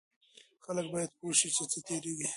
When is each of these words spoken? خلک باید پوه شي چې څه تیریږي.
خلک 0.63 0.85
باید 0.93 1.11
پوه 1.19 1.33
شي 1.39 1.49
چې 1.55 1.63
څه 1.71 1.79
تیریږي. 1.87 2.29